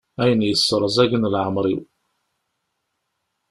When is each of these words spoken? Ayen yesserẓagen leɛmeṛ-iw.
Ayen 0.21 0.45
yesserẓagen 0.47 1.29
leɛmeṛ-iw. 1.33 1.81